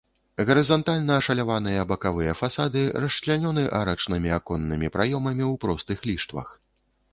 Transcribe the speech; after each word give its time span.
Гарызантальна 0.47 1.13
ашаляваныя 1.21 1.81
бакавыя 1.91 2.33
фасады 2.41 2.81
расчлянёны 3.05 3.67
арачнымі 3.83 4.29
аконнымі 4.41 4.87
праёмамі 4.99 5.43
ў 5.51 5.63
простых 5.67 5.99
ліштвах. 6.11 6.47